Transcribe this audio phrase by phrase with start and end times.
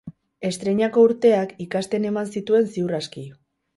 [0.47, 3.29] Estreinako urteak ikasten eman zituen ziur aski.